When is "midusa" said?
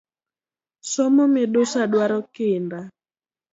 1.33-1.81